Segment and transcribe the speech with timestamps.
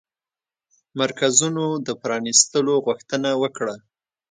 [0.99, 3.75] مرکزونو د پرانيستلو غوښتنه وکړه